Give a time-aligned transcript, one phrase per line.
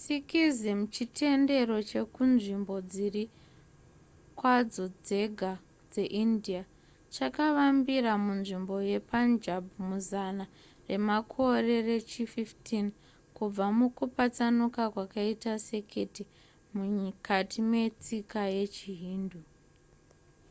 [0.00, 3.24] sikhism chitendero chekunzvimbo dziri
[4.38, 5.52] kwadzo dzega
[5.92, 6.62] dzeindia
[7.14, 10.44] chakavambira munzvimbo yepunjab muzana
[10.88, 12.70] remakore rechi15
[13.36, 16.22] kubva mukupatsanuka kwakaita sekete
[16.74, 19.40] mukati metsika yechihindu